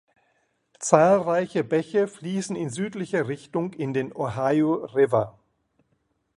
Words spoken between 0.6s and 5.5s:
Zahlreiche Bäche fließen in südlicher Richtung in den Ohio River.